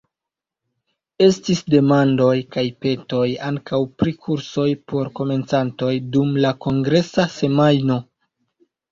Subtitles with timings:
[1.23, 7.99] Estis demandoj kaj petoj ankaŭ pri kursoj por komencantoj dum la kongresa semajno.